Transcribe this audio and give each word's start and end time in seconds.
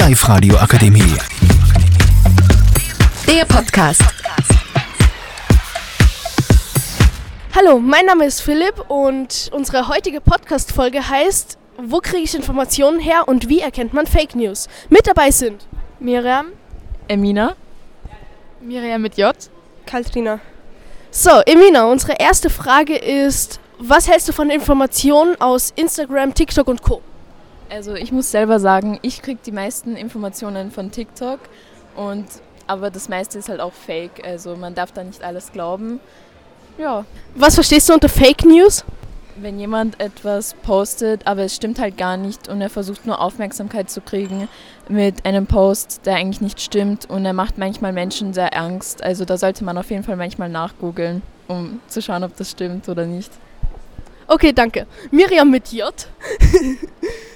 Live-Radio 0.00 0.56
Akademie. 0.56 1.14
Der 3.26 3.44
Podcast. 3.44 4.00
Hallo, 7.54 7.78
mein 7.78 8.06
Name 8.06 8.24
ist 8.24 8.40
Philipp 8.40 8.82
und 8.88 9.50
unsere 9.52 9.88
heutige 9.88 10.22
Podcast-Folge 10.22 11.06
heißt 11.06 11.58
Wo 11.76 11.98
kriege 11.98 12.22
ich 12.22 12.34
Informationen 12.34 12.98
her 12.98 13.28
und 13.28 13.50
wie 13.50 13.60
erkennt 13.60 13.92
man 13.92 14.06
Fake 14.06 14.34
News? 14.34 14.68
Mit 14.88 15.06
dabei 15.06 15.30
sind 15.30 15.66
Miriam, 15.98 16.46
Emina. 17.06 17.54
Miriam 18.62 19.02
mit 19.02 19.18
J. 19.18 19.36
Kaltrina. 19.84 20.40
So, 21.10 21.42
Emina, 21.44 21.84
unsere 21.84 22.14
erste 22.14 22.48
Frage 22.48 22.96
ist, 22.96 23.60
was 23.78 24.08
hältst 24.08 24.30
du 24.30 24.32
von 24.32 24.48
Informationen 24.48 25.38
aus 25.42 25.74
Instagram, 25.76 26.32
TikTok 26.32 26.68
und 26.68 26.80
Co? 26.80 27.02
Also 27.70 27.94
ich 27.94 28.12
muss 28.12 28.30
selber 28.30 28.58
sagen, 28.58 28.98
ich 29.02 29.22
kriege 29.22 29.40
die 29.44 29.52
meisten 29.52 29.96
Informationen 29.96 30.70
von 30.70 30.90
TikTok 30.90 31.38
und 31.96 32.26
aber 32.66 32.90
das 32.90 33.08
meiste 33.08 33.38
ist 33.38 33.48
halt 33.48 33.60
auch 33.60 33.72
Fake. 33.72 34.24
Also 34.24 34.56
man 34.56 34.74
darf 34.74 34.92
da 34.92 35.02
nicht 35.02 35.22
alles 35.22 35.52
glauben. 35.52 36.00
Ja, 36.78 37.04
Was 37.34 37.54
verstehst 37.54 37.88
du 37.88 37.94
unter 37.94 38.08
Fake 38.08 38.44
News? 38.44 38.84
wenn 39.36 39.58
jemand 39.58 39.98
etwas 40.00 40.54
postet, 40.54 41.26
aber 41.26 41.42
es 41.42 41.54
stimmt 41.56 41.78
halt 41.78 41.96
gar 41.96 42.16
nicht 42.16 42.48
und 42.48 42.60
er 42.60 42.68
versucht 42.68 43.06
nur 43.06 43.20
Aufmerksamkeit 43.20 43.88
zu 43.88 44.00
kriegen 44.00 44.48
mit 44.88 45.24
einem 45.24 45.46
Post, 45.46 46.02
der 46.04 46.16
eigentlich 46.16 46.40
nicht 46.40 46.60
stimmt 46.60 47.08
und 47.08 47.24
er 47.24 47.32
macht 47.32 47.56
manchmal 47.56 47.92
Menschen 47.92 48.34
sehr 48.34 48.54
Angst. 48.56 49.02
Also 49.02 49.24
da 49.24 49.38
sollte 49.38 49.64
man 49.64 49.78
auf 49.78 49.90
jeden 49.90 50.02
Fall 50.02 50.16
manchmal 50.16 50.48
nachgoogeln, 50.48 51.22
um 51.48 51.80
zu 51.88 52.02
schauen, 52.02 52.24
ob 52.24 52.36
das 52.36 52.50
stimmt 52.50 52.88
oder 52.88 53.06
nicht. 53.06 53.30
Okay, 54.26 54.52
danke. 54.52 54.86
Miriam 55.10 55.50
mit 55.50 55.72
J. 55.72 55.92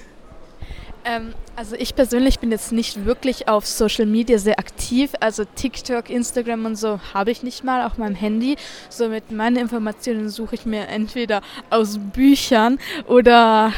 Ähm, 1.05 1.33
also 1.55 1.75
ich 1.75 1.95
persönlich 1.95 2.39
bin 2.39 2.51
jetzt 2.51 2.71
nicht 2.71 3.05
wirklich 3.05 3.47
auf 3.47 3.65
Social 3.67 4.07
Media 4.07 4.37
sehr 4.39 4.59
aktiv. 4.59 5.11
Also 5.19 5.45
TikTok, 5.45 6.09
Instagram 6.09 6.65
und 6.65 6.75
so 6.75 6.99
habe 7.13 7.31
ich 7.31 7.43
nicht 7.43 7.63
mal 7.63 7.85
auf 7.85 7.97
meinem 7.97 8.15
Handy. 8.15 8.57
Somit 8.89 9.31
meine 9.31 9.59
Informationen 9.59 10.29
suche 10.29 10.55
ich 10.55 10.65
mir 10.65 10.87
entweder 10.87 11.41
aus 11.69 11.99
Büchern 11.99 12.79
oder 13.07 13.71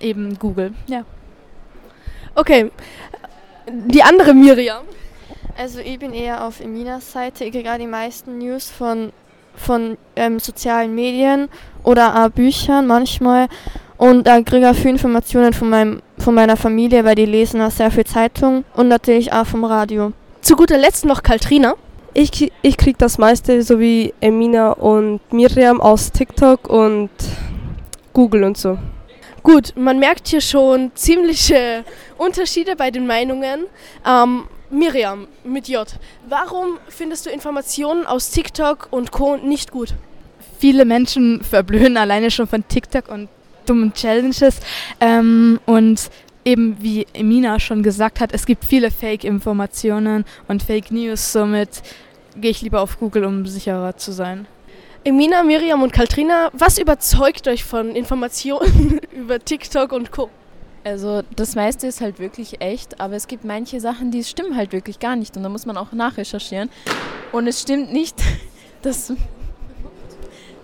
eben 0.00 0.38
Google. 0.38 0.74
Ja. 0.88 1.04
Okay, 2.34 2.70
die 3.68 4.02
andere 4.02 4.34
Miriam. 4.34 4.82
Also 5.56 5.80
ich 5.80 5.98
bin 5.98 6.12
eher 6.12 6.44
auf 6.44 6.60
Eminas 6.60 7.12
Seite. 7.12 7.44
Ich 7.44 7.52
kriege 7.52 7.70
auch 7.72 7.78
die 7.78 7.86
meisten 7.86 8.38
News 8.38 8.70
von, 8.70 9.12
von 9.54 9.98
ähm, 10.16 10.40
sozialen 10.40 10.94
Medien 10.94 11.48
oder 11.84 12.24
auch 12.24 12.30
Büchern 12.30 12.86
manchmal. 12.86 13.48
Und 13.98 14.26
da 14.26 14.40
kriege 14.42 14.58
ich 14.58 14.66
auch 14.66 14.74
viele 14.74 14.90
Informationen 14.90 15.52
von, 15.52 15.70
meinem, 15.70 16.02
von 16.22 16.34
meiner 16.34 16.56
Familie, 16.56 17.04
weil 17.04 17.14
die 17.14 17.26
lesen 17.26 17.60
auch 17.60 17.70
sehr 17.70 17.90
viel 17.90 18.04
Zeitung 18.04 18.64
und 18.74 18.88
natürlich 18.88 19.32
auch 19.32 19.46
vom 19.46 19.64
Radio. 19.64 20.12
Zu 20.40 20.56
guter 20.56 20.78
Letzt 20.78 21.04
noch 21.04 21.22
Kaltrina. 21.22 21.74
Ich, 22.14 22.52
ich 22.62 22.76
krieg 22.76 22.98
das 22.98 23.18
meiste, 23.18 23.62
so 23.62 23.80
wie 23.80 24.14
Emina 24.20 24.72
und 24.72 25.20
Miriam, 25.32 25.80
aus 25.80 26.12
TikTok 26.12 26.68
und 26.68 27.10
Google 28.12 28.44
und 28.44 28.56
so. 28.56 28.78
Gut, 29.42 29.72
man 29.76 29.98
merkt 29.98 30.28
hier 30.28 30.40
schon 30.40 30.92
ziemliche 30.94 31.84
Unterschiede 32.18 32.76
bei 32.76 32.90
den 32.90 33.06
Meinungen. 33.06 33.66
Ähm, 34.06 34.44
Miriam 34.70 35.26
mit 35.44 35.68
J. 35.68 35.86
Warum 36.28 36.78
findest 36.88 37.26
du 37.26 37.30
Informationen 37.30 38.06
aus 38.06 38.30
TikTok 38.30 38.88
und 38.90 39.10
Co. 39.10 39.36
nicht 39.36 39.70
gut? 39.70 39.94
Viele 40.58 40.84
Menschen 40.84 41.42
verblöden 41.42 41.96
alleine 41.96 42.30
schon 42.30 42.46
von 42.46 42.66
TikTok 42.66 43.08
und 43.08 43.28
dummen 43.66 43.92
Challenges. 43.92 44.60
Ähm, 45.00 45.60
und 45.66 46.10
eben 46.44 46.76
wie 46.80 47.06
Emina 47.12 47.60
schon 47.60 47.82
gesagt 47.82 48.20
hat, 48.20 48.32
es 48.32 48.46
gibt 48.46 48.64
viele 48.64 48.90
Fake-Informationen 48.90 50.24
und 50.48 50.62
Fake 50.62 50.90
News. 50.90 51.32
Somit 51.32 51.82
gehe 52.36 52.50
ich 52.50 52.62
lieber 52.62 52.80
auf 52.80 52.98
Google, 52.98 53.24
um 53.24 53.46
sicherer 53.46 53.96
zu 53.96 54.12
sein. 54.12 54.46
Emina, 55.04 55.42
Miriam 55.42 55.82
und 55.82 55.92
Kaltrina, 55.92 56.50
was 56.52 56.78
überzeugt 56.78 57.48
euch 57.48 57.64
von 57.64 57.96
Informationen 57.96 59.00
über 59.12 59.40
TikTok 59.40 59.92
und 59.92 60.12
Co.? 60.12 60.30
Also 60.84 61.22
das 61.36 61.54
meiste 61.54 61.86
ist 61.86 62.00
halt 62.00 62.18
wirklich 62.18 62.60
echt, 62.60 63.00
aber 63.00 63.14
es 63.14 63.28
gibt 63.28 63.44
manche 63.44 63.80
Sachen, 63.80 64.10
die 64.10 64.24
stimmen 64.24 64.56
halt 64.56 64.72
wirklich 64.72 64.98
gar 64.98 65.16
nicht 65.16 65.36
und 65.36 65.42
da 65.42 65.48
muss 65.48 65.66
man 65.66 65.76
auch 65.76 65.92
nachrecherchieren. 65.92 66.70
Und 67.30 67.46
es 67.46 67.62
stimmt 67.62 67.92
nicht, 67.92 68.16
dass, 68.82 69.12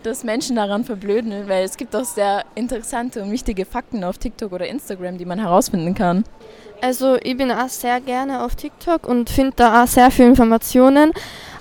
dass 0.03 0.25
Menschen 0.25 0.57
daran 0.57 0.85
verblöden, 0.85 1.33
weil 1.49 1.65
es 1.65 1.77
gibt 1.77 1.95
auch 1.95 2.05
sehr 2.05 2.45
interessante 2.55 3.23
und 3.23 3.31
wichtige 3.31 3.65
Fakten 3.65 4.05
auf 4.05 4.19
TikTok 4.19 4.53
oder 4.53 4.67
Instagram, 4.67 5.19
die 5.19 5.25
man 5.25 5.39
herausfinden 5.39 5.95
kann. 5.95 6.25
Also 6.81 7.17
ich 7.23 7.37
bin 7.37 7.51
auch 7.51 7.69
sehr 7.69 8.01
gerne 8.01 8.45
auf 8.45 8.55
TikTok 8.55 9.07
und 9.07 9.31
finde 9.31 9.55
da 9.57 9.83
auch 9.83 9.89
sehr 9.89 10.11
viele 10.11 10.29
Informationen. 10.29 11.13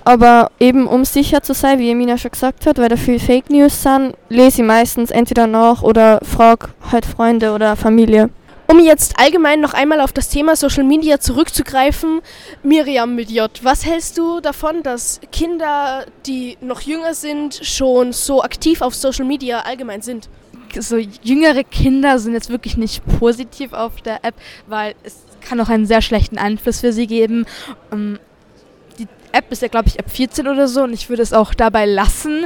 Aber 0.03 0.51
eben 0.59 0.87
um 0.87 1.03
sicher 1.03 1.41
zu 1.41 1.53
sein, 1.53 1.79
wie 1.79 1.91
Emina 1.91 2.17
schon 2.17 2.31
gesagt 2.31 2.65
hat, 2.65 2.77
weil 2.77 2.87
da 2.87 2.95
viel 2.95 3.19
Fake 3.19 3.49
News 3.49 3.83
sind, 3.83 4.15
lese 4.29 4.61
ich 4.61 4.67
meistens 4.67 5.11
entweder 5.11 5.47
nach 5.47 5.83
oder 5.83 6.19
frage 6.23 6.69
halt 6.91 7.05
Freunde 7.05 7.51
oder 7.51 7.75
Familie. 7.75 8.29
Um 8.69 8.79
jetzt 8.79 9.17
allgemein 9.17 9.61
noch 9.61 9.73
einmal 9.73 10.01
auf 10.01 10.11
das 10.11 10.27
Thema 10.27 10.57
Social 10.57 10.83
Media 10.83 11.19
zurückzugreifen, 11.21 12.19
Miriam 12.63 13.15
mit 13.15 13.31
J, 13.31 13.49
was 13.63 13.85
hältst 13.85 14.17
du 14.17 14.41
davon, 14.41 14.83
dass 14.83 15.21
Kinder, 15.31 16.05
die 16.25 16.57
noch 16.59 16.81
jünger 16.81 17.13
sind, 17.13 17.61
schon 17.63 18.11
so 18.11 18.43
aktiv 18.43 18.81
auf 18.81 18.93
Social 18.93 19.25
Media 19.25 19.61
allgemein 19.61 20.01
sind? 20.01 20.29
so 20.77 20.97
jüngere 20.97 21.63
Kinder 21.63 22.19
sind 22.19 22.33
jetzt 22.33 22.49
wirklich 22.49 22.77
nicht 22.77 23.01
positiv 23.19 23.73
auf 23.73 24.01
der 24.01 24.23
App, 24.25 24.35
weil 24.67 24.95
es 25.03 25.23
kann 25.41 25.59
auch 25.61 25.69
einen 25.69 25.85
sehr 25.85 26.01
schlechten 26.01 26.37
Einfluss 26.37 26.81
für 26.81 26.91
sie 26.91 27.07
geben. 27.07 27.45
Ähm, 27.91 28.19
die 28.99 29.07
App 29.31 29.51
ist 29.51 29.61
ja, 29.61 29.69
glaube 29.69 29.87
ich, 29.87 29.99
ab 29.99 30.09
14 30.09 30.47
oder 30.47 30.67
so 30.67 30.83
und 30.83 30.93
ich 30.93 31.09
würde 31.09 31.23
es 31.23 31.33
auch 31.33 31.53
dabei 31.53 31.85
lassen 31.85 32.45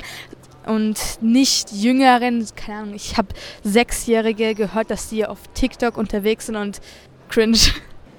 und 0.66 0.98
nicht 1.22 1.72
jüngeren, 1.72 2.46
keine 2.56 2.80
Ahnung, 2.80 2.96
ich 2.96 3.18
habe 3.18 3.30
Sechsjährige 3.64 4.56
gehört, 4.56 4.92
dass 4.92 5.10
die 5.10 5.26
auf 5.26 5.40
TikTok 5.54 5.98
unterwegs 5.98 6.48
sind 6.48 6.56
und 6.56 6.80
cringe. 7.30 7.58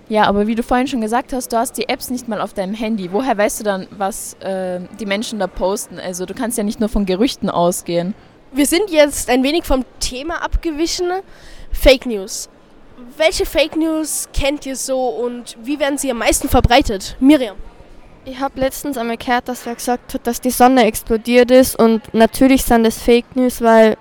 Ja, 0.09 0.25
aber 0.25 0.47
wie 0.47 0.55
du 0.55 0.63
vorhin 0.63 0.87
schon 0.87 1.01
gesagt 1.01 1.33
hast, 1.33 1.53
du 1.53 1.57
hast 1.57 1.79
die 1.79 1.89
Apps 1.89 2.11
nicht 2.11 2.29
mal 2.29 2.41
auf 2.41 2.53
deinem 2.53 2.75
Handy. 2.75 3.13
Woher 3.13 3.39
weißt 3.39 3.61
du 3.61 3.65
dann, 3.65 3.87
was 3.91 4.35
äh, 4.41 4.81
die 5.01 5.07
Menschen 5.07 5.39
da 5.39 5.47
posten? 5.47 5.99
Also 5.99 6.27
du 6.27 6.35
kannst 6.35 6.59
ja 6.59 6.65
nicht 6.65 6.81
nur 6.81 6.89
von 6.89 7.07
Gerüchten 7.07 7.49
ausgehen. 7.49 8.15
Wir 8.53 8.67
sind 8.67 8.91
jetzt 8.91 9.31
ein 9.31 9.43
wenig 9.43 9.65
vom 9.65 9.85
Thema 10.01 10.43
abgewichen. 10.43 11.09
Fake 11.73 12.05
News. 12.05 12.51
Welche 13.17 13.47
Fake 13.47 13.77
News 13.77 14.29
kennt 14.35 14.67
ihr 14.67 14.77
so 14.77 15.09
und 15.09 15.57
wie 15.63 15.81
werden 15.81 15.97
sie 15.97 16.11
am 16.11 16.19
meisten 16.19 16.49
verbreitet? 16.49 17.17
Miriam. 17.19 17.57
Ich 18.25 18.39
habe 18.39 18.61
letztens 18.61 18.97
einmal 18.97 19.17
gehört, 19.17 19.49
dass 19.49 19.67
wer 19.67 19.75
gesagt 19.75 20.15
hat, 20.15 20.27
dass 20.29 20.41
die 20.41 20.51
Sonne 20.51 20.85
explodiert 20.85 21.51
ist 21.51 21.77
und 21.77 22.15
natürlich 22.15 22.63
sind 22.63 22.85
das 22.85 23.03
Fake 23.03 23.35
News, 23.35 23.61
weil 23.61 23.97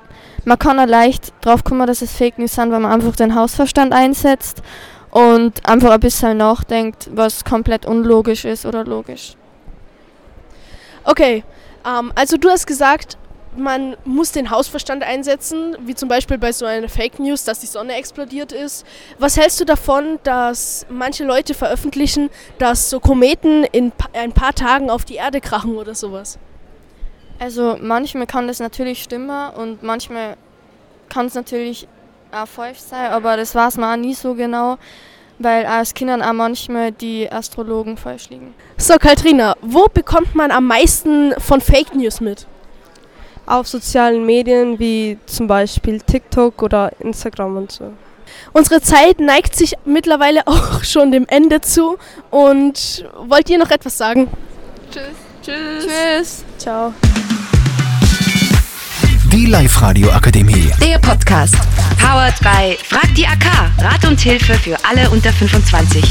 man 0.46 0.60
kann 0.60 0.80
auch 0.80 0.86
leicht 0.86 1.34
drauf 1.42 1.64
kommen, 1.64 1.88
dass 1.88 2.04
es 2.04 2.12
Fake 2.12 2.38
News 2.38 2.54
sind, 2.54 2.72
weil 2.72 2.82
man 2.82 2.92
einfach 2.92 3.16
den 3.16 3.34
Hausverstand 3.34 3.94
einsetzt 3.94 4.62
und 5.10 5.68
einfach 5.68 5.90
ein 5.90 6.00
bisschen 6.00 6.38
nachdenkt, 6.38 7.10
was 7.14 7.44
komplett 7.44 7.88
unlogisch 7.88 8.46
ist 8.46 8.68
oder 8.68 8.84
logisch. 8.86 9.36
Okay, 11.04 11.44
ähm, 11.84 12.12
also 12.14 12.38
du 12.38 12.48
hast 12.48 12.68
gesagt, 12.68 13.18
man 13.58 13.98
muss 14.06 14.32
den 14.32 14.50
Hausverstand 14.50 15.04
einsetzen, 15.04 15.76
wie 15.82 15.96
zum 15.96 16.08
Beispiel 16.10 16.38
bei 16.38 16.52
so 16.52 16.66
einer 16.66 16.90
Fake 16.90 17.20
News, 17.20 17.44
dass 17.44 17.60
die 17.60 17.68
Sonne 17.68 17.96
explodiert 17.96 18.52
ist. 18.52 18.86
Was 19.20 19.38
hältst 19.38 19.60
du 19.60 19.66
davon, 19.66 20.20
dass 20.24 20.86
manche 20.90 21.24
Leute 21.24 21.54
veröffentlichen, 21.54 22.30
dass 22.58 22.90
so 22.90 23.00
Kometen 23.00 23.64
in 23.66 23.92
ein 24.14 24.32
paar 24.32 24.54
Tagen 24.54 24.90
auf 24.90 25.06
die 25.06 25.16
Erde 25.16 25.42
krachen 25.42 25.78
oder 25.78 25.96
sowas? 25.96 26.40
Also 27.40 27.78
manchmal 27.82 28.28
kann 28.28 28.48
das 28.48 28.60
natürlich 28.60 29.02
stimmen 29.02 29.52
und 29.56 29.84
manchmal 29.84 30.38
kann 31.10 31.26
es 31.26 31.34
natürlich 31.36 31.88
auch 32.32 32.48
falsch 32.48 32.80
sein, 32.80 33.12
aber 33.12 33.36
das 33.36 33.54
weiß 33.56 33.78
man 33.78 34.00
auch 34.00 34.02
nie 34.02 34.14
so 34.14 34.36
genau, 34.36 34.78
weil 35.40 35.66
als 35.66 35.94
Kindern 35.94 36.22
auch 36.22 36.34
manchmal 36.34 36.92
die 36.92 37.30
Astrologen 37.30 37.98
falsch 37.98 38.30
liegen. 38.30 38.54
So, 38.78 38.96
Katrina, 38.98 39.56
wo 39.62 39.88
bekommt 39.88 40.36
man 40.36 40.52
am 40.52 40.68
meisten 40.68 41.34
von 41.40 41.60
Fake 41.60 41.96
News 41.96 42.22
mit? 42.22 42.48
Auf 43.46 43.68
sozialen 43.68 44.26
Medien 44.26 44.80
wie 44.80 45.18
zum 45.26 45.48
Beispiel 45.48 46.00
TikTok 46.00 46.62
oder 46.62 46.92
Instagram 47.00 47.58
und 47.58 47.72
so. 47.72 47.92
Unsere 48.54 48.82
Zeit 48.82 49.20
neigt 49.20 49.56
sich 49.56 49.76
mittlerweile 49.86 50.46
auch 50.48 50.84
schon 50.84 51.12
dem 51.12 51.26
Ende 51.28 51.62
zu. 51.62 51.98
Und 52.30 53.06
wollt 53.28 53.50
ihr 53.50 53.58
noch 53.58 53.72
etwas 53.72 53.98
sagen? 53.98 54.30
Tschüss. 55.44 56.44
Ciao. 56.58 56.94
Die 59.32 59.46
Live-Radio 59.46 60.12
Akademie. 60.12 60.72
Der 60.84 61.00
Podcast. 61.00 61.56
Powered 61.98 62.38
by 62.42 62.78
Frag 62.84 63.16
die 63.16 63.26
AK. 63.26 63.46
Rat 63.80 64.06
und 64.06 64.20
Hilfe 64.20 64.54
für 64.56 64.78
alle 64.84 65.10
unter 65.10 65.32
25. 65.32 66.04